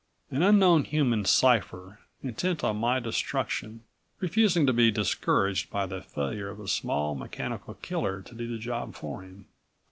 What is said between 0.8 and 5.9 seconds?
human cipher intent on my destruction, refusing to be discouraged by